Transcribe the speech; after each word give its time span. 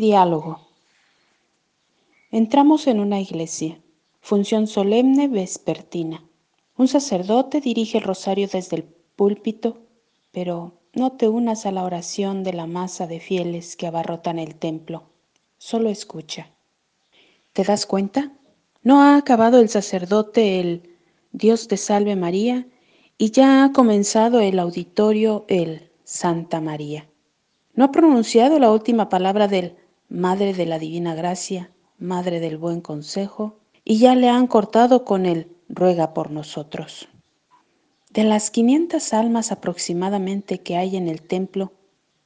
Diálogo. 0.00 0.60
Entramos 2.30 2.86
en 2.86 3.00
una 3.00 3.20
iglesia. 3.20 3.82
Función 4.22 4.66
solemne 4.66 5.28
vespertina. 5.28 6.24
Un 6.78 6.88
sacerdote 6.88 7.60
dirige 7.60 7.98
el 7.98 8.04
rosario 8.04 8.48
desde 8.50 8.76
el 8.76 8.84
púlpito, 8.84 9.76
pero 10.32 10.72
no 10.94 11.12
te 11.12 11.28
unas 11.28 11.66
a 11.66 11.70
la 11.70 11.84
oración 11.84 12.44
de 12.44 12.54
la 12.54 12.66
masa 12.66 13.06
de 13.06 13.20
fieles 13.20 13.76
que 13.76 13.86
abarrotan 13.86 14.38
el 14.38 14.54
templo. 14.54 15.02
Solo 15.58 15.90
escucha. 15.90 16.48
¿Te 17.52 17.62
das 17.62 17.84
cuenta? 17.84 18.32
No 18.82 19.02
ha 19.02 19.18
acabado 19.18 19.60
el 19.60 19.68
sacerdote 19.68 20.60
el 20.60 20.96
Dios 21.32 21.68
te 21.68 21.76
salve 21.76 22.16
María 22.16 22.66
y 23.18 23.32
ya 23.32 23.64
ha 23.64 23.72
comenzado 23.72 24.40
el 24.40 24.60
auditorio 24.60 25.44
el 25.48 25.90
Santa 26.04 26.62
María. 26.62 27.06
No 27.74 27.84
ha 27.84 27.92
pronunciado 27.92 28.58
la 28.58 28.70
última 28.70 29.10
palabra 29.10 29.46
del 29.46 29.76
Madre 30.10 30.54
de 30.54 30.66
la 30.66 30.80
Divina 30.80 31.14
Gracia, 31.14 31.70
Madre 31.96 32.40
del 32.40 32.58
Buen 32.58 32.80
Consejo, 32.80 33.60
y 33.84 33.98
ya 33.98 34.16
le 34.16 34.28
han 34.28 34.48
cortado 34.48 35.04
con 35.04 35.24
el 35.24 35.52
ruega 35.68 36.14
por 36.14 36.32
nosotros. 36.32 37.08
De 38.12 38.24
las 38.24 38.50
500 38.50 39.12
almas 39.12 39.52
aproximadamente 39.52 40.62
que 40.62 40.76
hay 40.76 40.96
en 40.96 41.06
el 41.06 41.22
templo, 41.22 41.72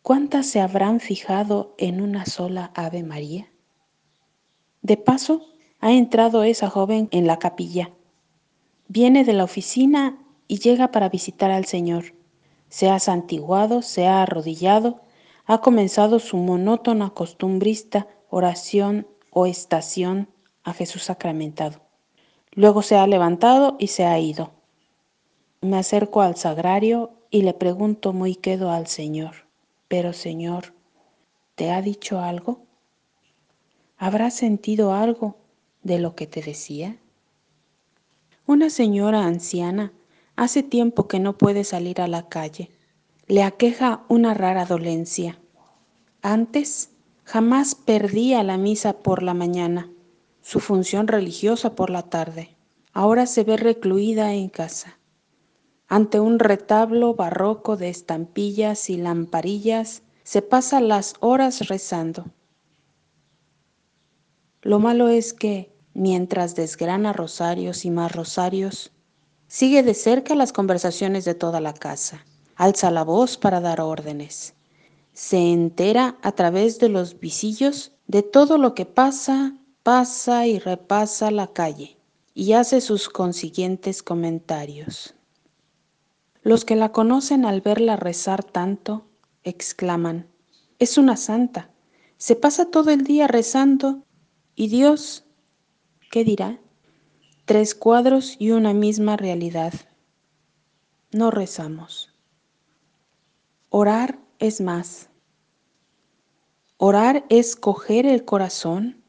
¿cuántas 0.00 0.46
se 0.46 0.62
habrán 0.62 0.98
fijado 0.98 1.74
en 1.76 2.00
una 2.00 2.24
sola 2.24 2.72
Ave 2.74 3.02
María? 3.02 3.50
De 4.80 4.96
paso, 4.96 5.42
ha 5.78 5.92
entrado 5.92 6.42
esa 6.42 6.70
joven 6.70 7.08
en 7.10 7.26
la 7.26 7.38
capilla. 7.38 7.90
Viene 8.88 9.24
de 9.24 9.34
la 9.34 9.44
oficina 9.44 10.24
y 10.48 10.58
llega 10.58 10.90
para 10.90 11.10
visitar 11.10 11.50
al 11.50 11.66
Señor. 11.66 12.14
Se 12.70 12.88
ha 12.88 12.98
santiguado, 12.98 13.82
se 13.82 14.06
ha 14.06 14.22
arrodillado 14.22 15.02
ha 15.46 15.60
comenzado 15.60 16.18
su 16.18 16.36
monótona 16.36 17.10
costumbrista 17.10 18.08
oración 18.30 19.06
o 19.30 19.46
estación 19.46 20.28
a 20.62 20.72
Jesús 20.72 21.02
sacramentado. 21.04 21.80
Luego 22.52 22.82
se 22.82 22.96
ha 22.96 23.06
levantado 23.06 23.76
y 23.78 23.88
se 23.88 24.04
ha 24.04 24.18
ido. 24.18 24.52
Me 25.60 25.78
acerco 25.78 26.22
al 26.22 26.36
sagrario 26.36 27.12
y 27.30 27.42
le 27.42 27.52
pregunto 27.52 28.12
muy 28.12 28.36
quedo 28.36 28.70
al 28.70 28.86
Señor, 28.86 29.46
pero 29.88 30.12
Señor, 30.12 30.72
¿te 31.56 31.70
ha 31.70 31.82
dicho 31.82 32.20
algo? 32.20 32.62
¿Habrá 33.98 34.30
sentido 34.30 34.92
algo 34.92 35.36
de 35.82 35.98
lo 35.98 36.14
que 36.14 36.26
te 36.26 36.42
decía? 36.42 36.98
Una 38.46 38.70
señora 38.70 39.24
anciana 39.24 39.92
hace 40.36 40.62
tiempo 40.62 41.08
que 41.08 41.18
no 41.18 41.36
puede 41.38 41.64
salir 41.64 42.00
a 42.00 42.08
la 42.08 42.28
calle 42.28 42.70
le 43.26 43.42
aqueja 43.42 44.04
una 44.08 44.34
rara 44.34 44.66
dolencia. 44.66 45.40
Antes 46.20 46.90
jamás 47.24 47.74
perdía 47.74 48.42
la 48.42 48.58
misa 48.58 48.98
por 48.98 49.22
la 49.22 49.32
mañana, 49.32 49.90
su 50.42 50.60
función 50.60 51.08
religiosa 51.08 51.74
por 51.74 51.88
la 51.88 52.02
tarde. 52.02 52.54
Ahora 52.92 53.26
se 53.26 53.42
ve 53.44 53.56
recluida 53.56 54.34
en 54.34 54.50
casa. 54.50 54.98
Ante 55.88 56.20
un 56.20 56.38
retablo 56.38 57.14
barroco 57.14 57.78
de 57.78 57.88
estampillas 57.88 58.90
y 58.90 58.98
lamparillas, 58.98 60.02
se 60.22 60.42
pasa 60.42 60.80
las 60.80 61.14
horas 61.20 61.68
rezando. 61.68 62.26
Lo 64.60 64.80
malo 64.80 65.08
es 65.08 65.32
que, 65.32 65.74
mientras 65.94 66.54
desgrana 66.54 67.14
rosarios 67.14 67.86
y 67.86 67.90
más 67.90 68.12
rosarios, 68.12 68.92
sigue 69.46 69.82
de 69.82 69.94
cerca 69.94 70.34
las 70.34 70.52
conversaciones 70.52 71.24
de 71.24 71.34
toda 71.34 71.60
la 71.60 71.72
casa 71.72 72.24
alza 72.56 72.90
la 72.90 73.04
voz 73.04 73.36
para 73.36 73.60
dar 73.60 73.80
órdenes. 73.80 74.54
Se 75.12 75.38
entera 75.52 76.18
a 76.22 76.32
través 76.32 76.78
de 76.78 76.88
los 76.88 77.20
visillos 77.20 77.92
de 78.06 78.22
todo 78.22 78.58
lo 78.58 78.74
que 78.74 78.86
pasa, 78.86 79.54
pasa 79.82 80.46
y 80.46 80.58
repasa 80.58 81.30
la 81.30 81.52
calle 81.52 81.98
y 82.34 82.52
hace 82.52 82.80
sus 82.80 83.08
consiguientes 83.08 84.02
comentarios. 84.02 85.14
Los 86.42 86.64
que 86.64 86.76
la 86.76 86.92
conocen 86.92 87.44
al 87.44 87.60
verla 87.60 87.96
rezar 87.96 88.44
tanto, 88.44 89.06
exclaman, 89.44 90.26
es 90.78 90.98
una 90.98 91.16
santa, 91.16 91.70
se 92.16 92.36
pasa 92.36 92.70
todo 92.70 92.90
el 92.90 93.04
día 93.04 93.26
rezando 93.28 94.04
y 94.54 94.68
Dios, 94.68 95.24
¿qué 96.10 96.24
dirá? 96.24 96.60
Tres 97.44 97.74
cuadros 97.74 98.36
y 98.38 98.50
una 98.50 98.72
misma 98.72 99.16
realidad. 99.16 99.74
No 101.12 101.30
rezamos. 101.30 102.13
Orar 103.76 104.20
es 104.38 104.60
más. 104.60 105.08
Orar 106.76 107.24
es 107.28 107.56
coger 107.56 108.06
el 108.06 108.24
corazón, 108.24 109.02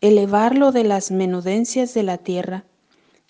elevarlo 0.00 0.72
de 0.72 0.84
las 0.84 1.10
menudencias 1.10 1.92
de 1.92 2.02
la 2.02 2.16
tierra 2.16 2.64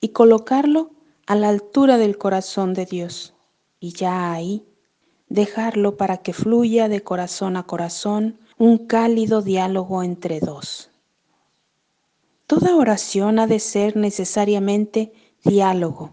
y 0.00 0.10
colocarlo 0.10 0.92
a 1.26 1.34
la 1.34 1.48
altura 1.48 1.98
del 1.98 2.18
corazón 2.18 2.72
de 2.72 2.86
Dios. 2.86 3.34
Y 3.80 3.94
ya 3.94 4.30
ahí, 4.30 4.64
dejarlo 5.28 5.96
para 5.96 6.18
que 6.18 6.32
fluya 6.32 6.88
de 6.88 7.02
corazón 7.02 7.56
a 7.56 7.64
corazón 7.64 8.38
un 8.56 8.86
cálido 8.86 9.42
diálogo 9.42 10.04
entre 10.04 10.38
dos. 10.38 10.92
Toda 12.46 12.76
oración 12.76 13.40
ha 13.40 13.48
de 13.48 13.58
ser 13.58 13.96
necesariamente 13.96 15.12
diálogo. 15.42 16.12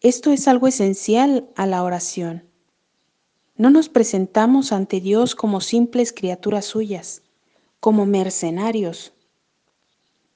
Esto 0.00 0.30
es 0.30 0.46
algo 0.46 0.68
esencial 0.68 1.48
a 1.56 1.66
la 1.66 1.82
oración. 1.82 2.49
No 3.60 3.68
nos 3.68 3.90
presentamos 3.90 4.72
ante 4.72 5.02
Dios 5.02 5.34
como 5.34 5.60
simples 5.60 6.14
criaturas 6.14 6.64
suyas, 6.64 7.20
como 7.78 8.06
mercenarios. 8.06 9.12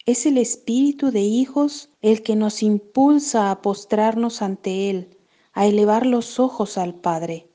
Es 0.04 0.26
el 0.26 0.36
espíritu 0.36 1.10
de 1.10 1.22
hijos 1.22 1.88
el 2.02 2.22
que 2.22 2.36
nos 2.36 2.62
impulsa 2.62 3.50
a 3.50 3.62
postrarnos 3.62 4.42
ante 4.42 4.90
Él, 4.90 5.16
a 5.54 5.64
elevar 5.64 6.04
los 6.04 6.38
ojos 6.38 6.76
al 6.76 6.92
Padre. 6.92 7.48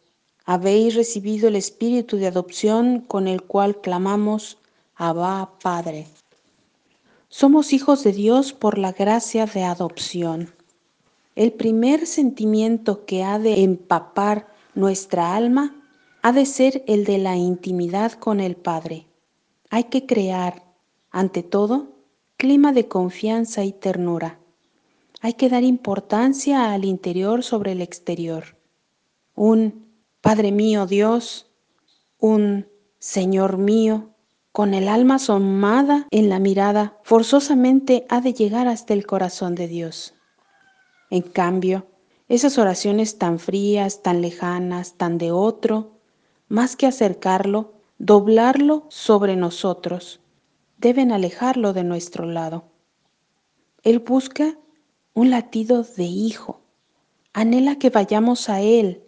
Habéis 0.43 0.95
recibido 0.95 1.49
el 1.49 1.55
espíritu 1.55 2.17
de 2.17 2.25
adopción 2.25 3.01
con 3.01 3.27
el 3.27 3.43
cual 3.43 3.79
clamamos, 3.79 4.57
Abba 4.95 5.51
Padre. 5.61 6.07
Somos 7.27 7.73
hijos 7.73 8.03
de 8.03 8.13
Dios 8.13 8.53
por 8.53 8.79
la 8.79 8.91
gracia 8.91 9.45
de 9.45 9.65
adopción. 9.65 10.51
El 11.35 11.53
primer 11.53 12.07
sentimiento 12.07 13.05
que 13.05 13.23
ha 13.23 13.37
de 13.37 13.63
empapar 13.63 14.57
nuestra 14.79 15.35
alma 15.35 15.75
ha 16.21 16.31
de 16.31 16.45
ser 16.45 16.83
el 16.87 17.03
de 17.03 17.17
la 17.17 17.35
intimidad 17.35 18.13
con 18.13 18.39
el 18.39 18.55
Padre. 18.55 19.07
Hay 19.69 19.85
que 19.85 20.05
crear, 20.05 20.63
ante 21.11 21.43
todo, 21.43 21.89
clima 22.37 22.71
de 22.71 22.87
confianza 22.87 23.65
y 23.65 23.73
ternura. 23.73 24.39
Hay 25.21 25.33
que 25.33 25.49
dar 25.49 25.63
importancia 25.63 26.71
al 26.71 26.85
interior 26.85 27.43
sobre 27.43 27.73
el 27.73 27.81
exterior. 27.81 28.55
Un 29.35 29.85
Padre 30.21 30.53
mío 30.53 30.85
Dios, 30.85 31.51
un 32.17 32.65
Señor 32.99 33.57
mío, 33.57 34.11
con 34.53 34.73
el 34.73 34.87
alma 34.87 35.15
asomada 35.15 36.07
en 36.09 36.29
la 36.29 36.39
mirada, 36.39 36.97
forzosamente 37.03 38.05
ha 38.09 38.21
de 38.21 38.33
llegar 38.33 38.69
hasta 38.69 38.93
el 38.93 39.05
corazón 39.05 39.55
de 39.55 39.67
Dios. 39.67 40.13
En 41.09 41.21
cambio, 41.21 41.85
esas 42.29 42.59
oraciones 42.59 43.17
tan 43.17 43.39
frías, 43.39 44.03
tan 44.03 44.21
lejanas, 44.21 44.93
tan 44.93 45.17
de 45.17 45.31
otro, 45.31 45.97
más 46.47 46.75
que 46.75 46.85
acercarlo, 46.85 47.73
doblarlo 47.97 48.85
sobre 48.89 49.35
nosotros, 49.35 50.21
deben 50.77 51.11
alejarlo 51.11 51.73
de 51.73 51.83
nuestro 51.83 52.25
lado. 52.25 52.65
Él 53.81 53.99
busca 53.99 54.57
un 55.13 55.31
latido 55.31 55.83
de 55.83 56.03
hijo, 56.03 56.61
anhela 57.33 57.77
que 57.77 57.89
vayamos 57.89 58.47
a 58.47 58.61
Él 58.61 59.03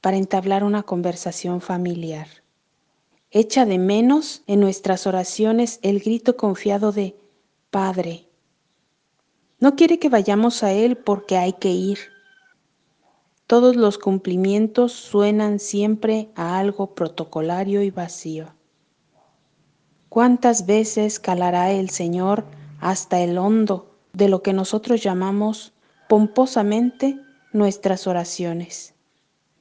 para 0.00 0.16
entablar 0.16 0.62
una 0.62 0.84
conversación 0.84 1.60
familiar. 1.60 2.28
Echa 3.32 3.66
de 3.66 3.78
menos 3.78 4.42
en 4.46 4.60
nuestras 4.60 5.06
oraciones 5.08 5.80
el 5.82 5.98
grito 5.98 6.36
confiado 6.36 6.92
de 6.92 7.16
Padre. 7.70 8.28
No 9.58 9.74
quiere 9.74 9.98
que 9.98 10.08
vayamos 10.08 10.62
a 10.62 10.72
Él 10.72 10.96
porque 10.96 11.38
hay 11.38 11.54
que 11.54 11.70
ir 11.70 12.11
todos 13.52 13.76
los 13.76 13.98
cumplimientos 13.98 14.92
suenan 14.92 15.58
siempre 15.58 16.30
a 16.36 16.58
algo 16.58 16.94
protocolario 16.94 17.82
y 17.82 17.90
vacío. 17.90 18.46
¿Cuántas 20.08 20.64
veces 20.64 21.20
calará 21.20 21.70
el 21.70 21.90
Señor 21.90 22.46
hasta 22.80 23.20
el 23.20 23.36
hondo 23.36 23.94
de 24.14 24.30
lo 24.30 24.42
que 24.42 24.54
nosotros 24.54 25.02
llamamos 25.02 25.74
pomposamente 26.08 27.20
nuestras 27.52 28.06
oraciones? 28.06 28.94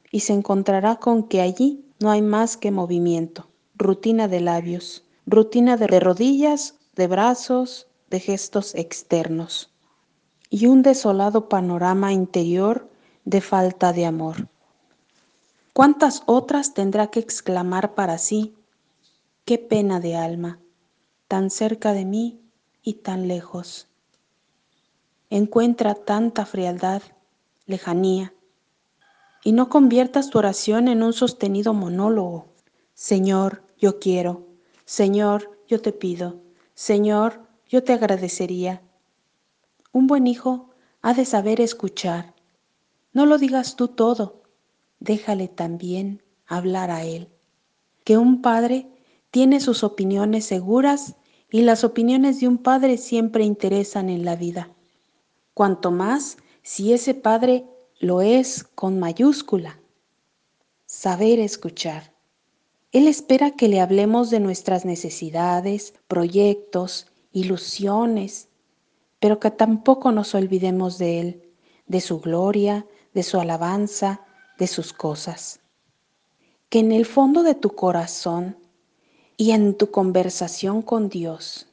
Y 0.09 0.21
se 0.21 0.31
encontrará 0.31 0.95
con 0.95 1.23
que 1.23 1.41
allí 1.41 1.83
no 1.99 2.11
hay 2.11 2.21
más 2.21 2.55
que 2.55 2.71
movimiento, 2.71 3.49
rutina 3.75 4.29
de 4.29 4.39
labios, 4.39 5.03
rutina 5.25 5.75
de 5.75 5.99
rodillas, 5.99 6.75
de 6.95 7.07
brazos, 7.07 7.87
de 8.09 8.21
gestos 8.21 8.73
externos, 8.73 9.69
y 10.49 10.67
un 10.67 10.81
desolado 10.81 11.49
panorama 11.49 12.13
interior 12.13 12.89
de 13.25 13.41
falta 13.41 13.93
de 13.93 14.05
amor. 14.05 14.47
¿Cuántas 15.73 16.23
otras 16.25 16.73
tendrá 16.73 17.07
que 17.07 17.19
exclamar 17.19 17.95
para 17.95 18.17
sí? 18.17 18.55
Qué 19.45 19.57
pena 19.57 19.99
de 19.99 20.15
alma, 20.15 20.59
tan 21.27 21.49
cerca 21.49 21.93
de 21.93 22.05
mí 22.05 22.41
y 22.83 22.95
tan 22.95 23.27
lejos. 23.27 23.87
Encuentra 25.29 25.95
tanta 25.95 26.45
frialdad, 26.45 27.01
lejanía, 27.65 28.33
y 29.43 29.53
no 29.53 29.69
conviertas 29.69 30.29
tu 30.29 30.37
oración 30.37 30.87
en 30.87 31.03
un 31.03 31.13
sostenido 31.13 31.73
monólogo. 31.73 32.47
Señor, 32.93 33.63
yo 33.79 33.99
quiero. 33.99 34.45
Señor, 34.85 35.57
yo 35.67 35.81
te 35.81 35.93
pido. 35.93 36.41
Señor, 36.75 37.47
yo 37.67 37.83
te 37.83 37.93
agradecería. 37.93 38.81
Un 39.91 40.07
buen 40.07 40.27
hijo 40.27 40.69
ha 41.01 41.13
de 41.13 41.25
saber 41.25 41.61
escuchar. 41.61 42.35
No 43.13 43.25
lo 43.25 43.37
digas 43.37 43.75
tú 43.75 43.89
todo, 43.89 44.43
déjale 44.99 45.47
también 45.47 46.23
hablar 46.45 46.91
a 46.91 47.03
él. 47.03 47.29
Que 48.03 48.17
un 48.17 48.41
padre 48.41 48.87
tiene 49.31 49.59
sus 49.59 49.83
opiniones 49.83 50.45
seguras 50.45 51.15
y 51.49 51.61
las 51.61 51.83
opiniones 51.83 52.39
de 52.39 52.47
un 52.47 52.57
padre 52.57 52.97
siempre 52.97 53.43
interesan 53.43 54.09
en 54.09 54.23
la 54.23 54.35
vida. 54.35 54.69
Cuanto 55.53 55.91
más 55.91 56.37
si 56.63 56.93
ese 56.93 57.13
padre 57.13 57.65
lo 57.99 58.21
es 58.21 58.63
con 58.63 58.99
mayúscula. 58.99 59.79
Saber 60.85 61.39
escuchar. 61.39 62.13
Él 62.91 63.07
espera 63.07 63.51
que 63.51 63.67
le 63.67 63.79
hablemos 63.79 64.29
de 64.29 64.39
nuestras 64.39 64.85
necesidades, 64.85 65.93
proyectos, 66.07 67.07
ilusiones, 67.31 68.49
pero 69.19 69.39
que 69.39 69.51
tampoco 69.51 70.11
nos 70.11 70.35
olvidemos 70.35 70.97
de 70.97 71.19
Él, 71.19 71.51
de 71.85 72.01
su 72.01 72.19
gloria, 72.19 72.85
de 73.13 73.23
su 73.23 73.39
alabanza, 73.39 74.21
de 74.57 74.67
sus 74.67 74.93
cosas. 74.93 75.59
Que 76.69 76.79
en 76.79 76.91
el 76.91 77.05
fondo 77.05 77.43
de 77.43 77.55
tu 77.55 77.75
corazón 77.75 78.57
y 79.37 79.51
en 79.51 79.75
tu 79.75 79.91
conversación 79.91 80.81
con 80.81 81.09
Dios 81.09 81.67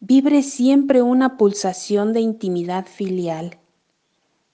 vibre 0.00 0.42
siempre 0.42 1.02
una 1.02 1.36
pulsación 1.36 2.12
de 2.12 2.20
intimidad 2.20 2.86
filial. 2.86 3.58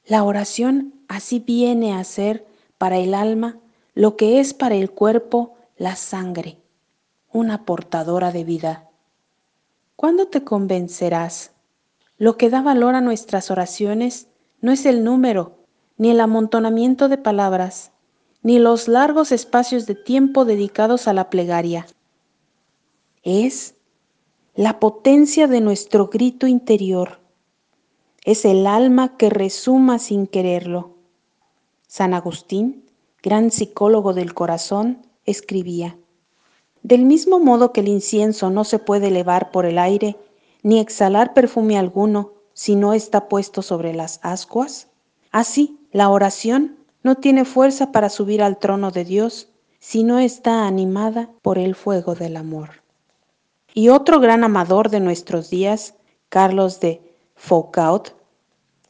La 0.07 0.25
oración 0.25 0.95
así 1.09 1.39
viene 1.39 1.93
a 1.93 2.05
ser 2.05 2.47
para 2.79 2.99
el 2.99 3.15
alma 3.15 3.59
lo 3.95 4.17
que 4.17 4.41
es 4.41 4.55
para 4.55 4.75
el 4.75 4.91
cuerpo 4.91 5.55
la 5.77 5.97
sangre, 5.97 6.59
una 7.33 7.65
portadora 7.65 8.33
de 8.33 8.45
vida. 8.45 8.89
¿Cuándo 9.97 10.29
te 10.29 10.45
convencerás 10.45 11.53
lo 12.17 12.37
que 12.37 12.49
da 12.49 12.63
valor 12.63 12.95
a 12.95 13.01
nuestras 13.01 13.51
oraciones 13.51 14.29
no 14.61 14.73
es 14.73 14.87
el 14.87 15.05
número, 15.05 15.64
ni 15.97 16.11
el 16.11 16.21
amontonamiento 16.21 17.09
de 17.09 17.19
palabras, 17.19 17.93
ni 18.43 18.59
los 18.59 18.89
largos 18.89 19.33
espacios 19.33 19.87
de 19.87 19.95
tiempo 19.95 20.45
dedicados 20.45 21.09
a 21.09 21.13
la 21.13 21.31
plegaria. 21.31 21.87
Es 23.23 23.75
la 24.55 24.79
potencia 24.79 25.47
de 25.47 25.61
nuestro 25.61 26.09
grito 26.09 26.47
interior. 26.47 27.21
Es 28.25 28.45
el 28.45 28.67
alma 28.67 29.17
que 29.17 29.31
resuma 29.31 29.99
sin 29.99 30.27
quererlo. 30.27 30.95
San 31.87 32.15
Agustín, 32.15 32.85
gran 33.23 33.51
psicólogo 33.51 34.15
del 34.15 34.35
corazón, 34.35 35.07
escribía, 35.25 35.97
Del 36.83 37.05
mismo 37.05 37.39
modo 37.39 37.73
que 37.73 37.81
el 37.81 37.89
incienso 37.89 38.51
no 38.51 38.65
se 38.65 38.79
puede 38.79 39.09
elevar 39.09 39.51
por 39.51 39.65
el 39.65 39.79
aire, 39.79 40.17
ni 40.63 40.81
exhalar 40.81 41.35
perfume 41.35 41.79
alguno 41.79 42.33
si 42.53 42.77
no 42.77 42.95
está 42.95 43.29
puesto 43.29 43.63
sobre 43.63 43.95
las 43.95 44.21
ascuas? 44.23 44.89
Así, 45.35 45.81
la 45.91 46.11
oración 46.11 46.77
no 47.03 47.17
tiene 47.17 47.45
fuerza 47.45 47.91
para 47.91 48.09
subir 48.09 48.41
al 48.41 48.61
trono 48.61 48.93
de 48.93 49.05
Dios 49.05 49.49
si 49.81 50.05
no 50.05 50.21
está 50.21 50.69
animada 50.69 51.29
por 51.43 51.59
el 51.59 51.75
fuego 51.75 52.15
del 52.15 52.37
amor. 52.37 52.85
Y 53.75 53.89
otro 53.89 54.21
gran 54.21 54.45
amador 54.45 54.91
de 54.91 55.01
nuestros 55.01 55.51
días, 55.51 55.97
Carlos 56.29 56.79
de 56.79 57.17
Foucault, 57.35 58.11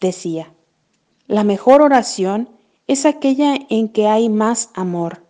decía, 0.01 0.53
la 1.29 1.45
mejor 1.45 1.81
oración 1.81 2.51
es 2.89 3.07
aquella 3.07 3.55
en 3.71 3.89
que 3.89 4.07
hay 4.07 4.29
más 4.29 4.69
amor. 4.75 5.25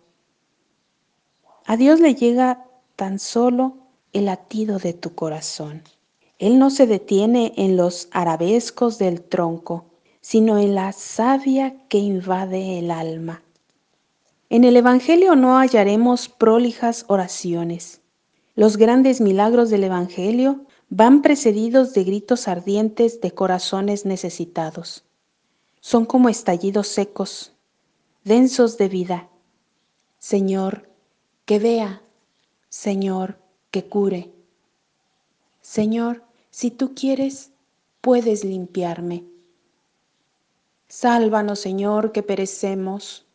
A 1.65 1.77
Dios 1.77 2.01
le 2.01 2.15
llega 2.15 2.65
tan 2.97 3.19
solo 3.19 3.77
el 4.11 4.25
latido 4.25 4.79
de 4.79 4.91
tu 4.91 5.15
corazón. 5.15 5.81
Él 6.39 6.59
no 6.59 6.69
se 6.69 6.87
detiene 6.87 7.53
en 7.55 7.77
los 7.77 8.09
arabescos 8.11 8.97
del 8.97 9.21
tronco, 9.21 9.85
sino 10.27 10.57
en 10.57 10.73
la 10.73 10.91
savia 10.91 11.75
que 11.87 11.99
invade 11.99 12.79
el 12.79 12.89
alma. 12.89 13.43
En 14.49 14.63
el 14.63 14.75
Evangelio 14.75 15.35
no 15.35 15.59
hallaremos 15.59 16.29
prolijas 16.29 17.05
oraciones. 17.09 18.01
Los 18.55 18.77
grandes 18.77 19.21
milagros 19.21 19.69
del 19.69 19.83
Evangelio 19.83 20.65
van 20.89 21.21
precedidos 21.21 21.93
de 21.93 22.05
gritos 22.05 22.47
ardientes 22.47 23.21
de 23.21 23.33
corazones 23.35 24.07
necesitados. 24.07 25.03
Son 25.79 26.07
como 26.07 26.27
estallidos 26.27 26.87
secos, 26.87 27.53
densos 28.23 28.79
de 28.79 28.89
vida. 28.89 29.29
Señor, 30.17 30.89
que 31.45 31.59
vea. 31.59 32.01
Señor, 32.69 33.37
que 33.69 33.85
cure. 33.85 34.31
Señor, 35.61 36.23
si 36.49 36.71
tú 36.71 36.95
quieres, 36.95 37.51
puedes 38.01 38.43
limpiarme. 38.43 39.34
Sálvanos, 40.87 41.59
Señor, 41.59 42.11
que 42.11 42.23
perecemos. 42.23 43.25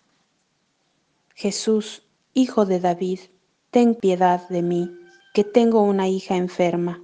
Jesús, 1.35 2.03
Hijo 2.33 2.65
de 2.65 2.79
David, 2.79 3.21
ten 3.71 3.97
piedad 3.97 4.49
de 4.49 4.63
mí, 4.63 4.97
que 5.35 5.43
tengo 5.43 5.83
una 5.83 6.09
hija 6.09 6.37
enferma. 6.37 7.03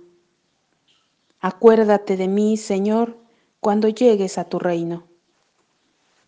Acuérdate 1.40 2.16
de 2.16 2.28
mí, 2.28 2.56
Señor, 2.56 3.18
cuando 3.60 3.88
llegues 3.88 4.38
a 4.38 4.44
tu 4.44 4.58
reino. 4.58 5.08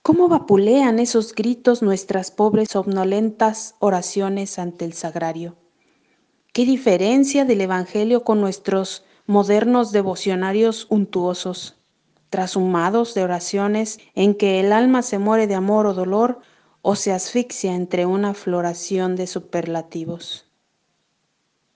¿Cómo 0.02 0.28
vapulean 0.28 0.98
esos 0.98 1.34
gritos 1.34 1.82
nuestras 1.82 2.30
pobres 2.30 2.70
somnolentas 2.70 3.76
oraciones 3.78 4.58
ante 4.58 4.84
el 4.84 4.94
sagrario? 4.94 5.56
¿Qué 6.52 6.64
diferencia 6.64 7.44
del 7.44 7.60
Evangelio 7.60 8.24
con 8.24 8.40
nuestros 8.40 9.04
modernos 9.26 9.92
devocionarios 9.92 10.86
untuosos, 10.88 11.77
trashumados 12.30 13.14
de 13.14 13.24
oraciones 13.24 13.98
en 14.14 14.34
que 14.34 14.60
el 14.60 14.72
alma 14.72 15.02
se 15.02 15.18
muere 15.18 15.46
de 15.46 15.54
amor 15.54 15.86
o 15.86 15.94
dolor 15.94 16.40
o 16.82 16.96
se 16.96 17.12
asfixia 17.12 17.74
entre 17.74 18.06
una 18.06 18.34
floración 18.34 19.16
de 19.16 19.26
superlativos? 19.26 20.46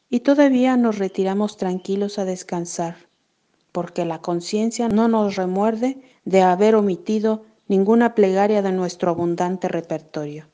Y 0.09 0.21
todavía 0.21 0.77
nos 0.77 0.99
retiramos 0.99 1.57
tranquilos 1.57 2.19
a 2.19 2.25
descansar, 2.25 2.97
porque 3.73 4.05
la 4.05 4.21
conciencia 4.21 4.89
no 4.89 5.09
nos 5.09 5.37
remuerde 5.37 6.03
de 6.25 6.43
haber 6.43 6.75
omitido 6.75 7.45
ninguna 7.69 8.15
plegaria 8.15 8.61
de 8.61 8.73
nuestro 8.73 9.11
abundante 9.11 9.69
repertorio. 9.69 10.49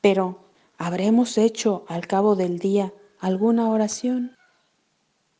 Pero, 0.00 0.40
¿habremos 0.76 1.38
hecho 1.38 1.84
al 1.86 2.06
cabo 2.08 2.34
del 2.34 2.58
día 2.58 2.92
alguna 3.20 3.70
oración? 3.70 4.36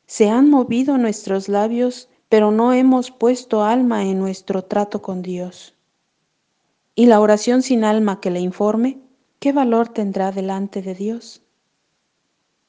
Se 0.07 0.31
han 0.31 0.49
movido 0.49 0.97
nuestros 0.97 1.49
labios, 1.49 2.09
pero 2.29 2.51
no 2.51 2.73
hemos 2.73 3.11
puesto 3.11 3.63
alma 3.63 4.05
en 4.05 4.19
nuestro 4.19 4.65
trato 4.65 5.03
con 5.03 5.23
Dios. 5.23 5.75
¿Y 6.95 7.07
la 7.07 7.21
oración 7.21 7.63
sin 7.63 7.85
alma 7.85 8.21
que 8.21 8.31
le 8.31 8.41
informe, 8.41 8.99
qué 9.41 9.53
valor 9.53 9.89
tendrá 9.89 10.33
delante 10.33 10.81
de 10.81 10.95
Dios? 10.95 11.43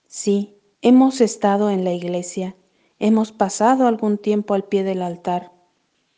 Sí, 0.08 0.58
hemos 0.82 1.22
estado 1.22 1.70
en 1.70 1.84
la 1.84 1.94
iglesia, 1.94 2.56
hemos 3.00 3.32
pasado 3.32 3.88
algún 3.88 4.18
tiempo 4.18 4.54
al 4.54 4.64
pie 4.64 4.84
del 4.84 5.02
altar, 5.02 5.52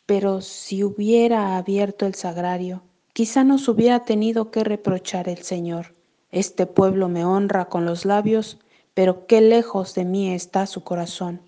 pero 0.06 0.42
si 0.42 0.84
hubiera 0.84 1.58
abierto 1.58 2.06
el 2.06 2.16
sagrario, 2.16 2.82
quizá 3.14 3.44
nos 3.44 3.68
hubiera 3.68 4.06
tenido 4.06 4.52
que 4.52 4.64
reprochar 4.64 5.28
el 5.28 5.40
Señor. 5.40 5.96
Este 6.32 6.66
pueblo 6.66 7.10
me 7.10 7.26
honra 7.26 7.66
con 7.66 7.86
los 7.86 8.06
labios, 8.06 8.60
pero 8.94 9.28
qué 9.28 9.42
lejos 9.42 9.96
de 9.96 10.06
mí 10.06 10.34
está 10.34 10.66
su 10.66 10.84
corazón. 10.84 11.42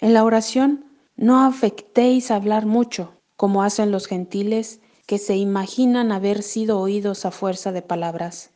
En 0.00 0.12
la 0.12 0.24
oración 0.24 0.84
no 1.22 1.44
afectéis 1.44 2.32
hablar 2.32 2.66
mucho, 2.66 3.12
como 3.36 3.62
hacen 3.62 3.92
los 3.92 4.08
gentiles 4.08 4.80
que 5.06 5.18
se 5.18 5.36
imaginan 5.36 6.10
haber 6.10 6.42
sido 6.42 6.80
oídos 6.80 7.24
a 7.24 7.30
fuerza 7.30 7.70
de 7.70 7.80
palabras. 7.80 8.50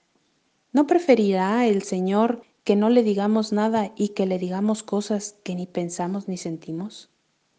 ¿No 0.72 0.88
preferirá 0.88 1.64
el 1.68 1.84
Señor 1.84 2.42
que 2.64 2.74
no 2.74 2.90
le 2.90 3.04
digamos 3.04 3.52
nada 3.52 3.92
y 3.94 4.08
que 4.08 4.26
le 4.26 4.40
digamos 4.40 4.82
cosas 4.82 5.36
que 5.44 5.54
ni 5.54 5.68
pensamos 5.68 6.26
ni 6.26 6.38
sentimos? 6.38 7.08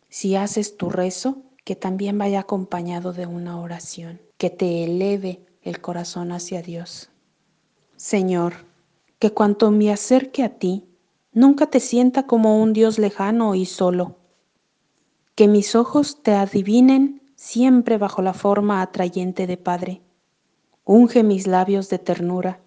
Si 0.10 0.36
haces 0.36 0.76
tu 0.76 0.90
rezo, 0.90 1.38
que 1.64 1.78
también 1.78 2.18
vaya 2.18 2.42
acompañado 2.42 3.14
de 3.14 3.28
una 3.28 3.62
oración, 3.62 4.20
que 4.38 4.50
te 4.50 4.84
eleve 4.84 5.40
el 5.62 5.80
corazón 5.80 6.34
hacia 6.34 6.62
Dios. 6.62 7.12
Señor, 7.96 8.56
que 9.20 9.32
cuanto 9.32 9.72
me 9.72 9.90
acerque 9.90 10.44
a 10.44 10.60
ti, 10.60 10.84
nunca 11.32 11.68
te 11.68 11.80
sienta 11.80 12.28
como 12.28 12.62
un 12.62 12.74
Dios 12.74 13.00
lejano 13.00 13.56
y 13.56 13.66
solo. 13.66 14.17
Que 15.38 15.48
mis 15.48 15.75
ojos 15.75 16.24
te 16.24 16.32
adivinen 16.32 17.22
siempre 17.36 18.00
bajo 18.00 18.24
la 18.24 18.34
forma 18.34 18.82
atrayente 18.82 19.46
de 19.46 19.56
Padre. 19.56 20.01
Unge 20.84 21.22
mis 21.22 21.46
labios 21.46 21.89
de 21.89 22.00
ternura. 22.00 22.60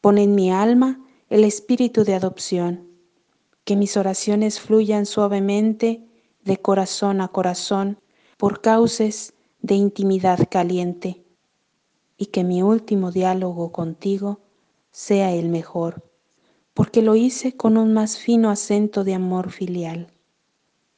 Pon 0.00 0.18
en 0.18 0.36
mi 0.36 0.52
alma 0.52 1.04
el 1.28 1.42
espíritu 1.42 2.04
de 2.04 2.14
adopción, 2.14 2.86
que 3.64 3.74
mis 3.74 3.96
oraciones 3.96 4.60
fluyan 4.60 5.06
suavemente 5.06 6.06
de 6.44 6.58
corazón 6.58 7.20
a 7.20 7.26
corazón 7.26 7.98
por 8.36 8.60
cauces 8.60 9.34
de 9.60 9.74
intimidad 9.74 10.48
caliente, 10.48 11.24
y 12.16 12.26
que 12.26 12.44
mi 12.44 12.62
último 12.62 13.10
diálogo 13.10 13.72
contigo 13.72 14.38
sea 14.92 15.34
el 15.34 15.48
mejor, 15.48 16.08
porque 16.74 17.02
lo 17.02 17.16
hice 17.16 17.56
con 17.56 17.76
un 17.76 17.92
más 17.92 18.18
fino 18.18 18.50
acento 18.50 19.02
de 19.02 19.14
amor 19.14 19.50
filial. 19.50 20.12